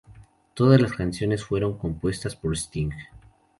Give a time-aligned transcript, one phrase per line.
[0.55, 2.89] Todas las canciones fueron compuestas por Sting.